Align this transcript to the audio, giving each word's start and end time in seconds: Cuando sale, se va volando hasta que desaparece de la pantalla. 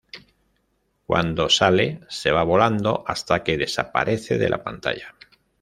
Cuando 1.05 1.47
sale, 1.47 1.99
se 2.09 2.31
va 2.31 2.41
volando 2.41 3.03
hasta 3.05 3.43
que 3.43 3.59
desaparece 3.59 4.39
de 4.39 4.49
la 4.49 4.63
pantalla. 4.63 5.13